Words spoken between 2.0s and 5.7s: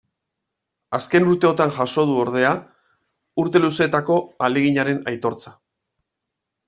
du, ordea, urte luzetako ahaleginaren aitortza.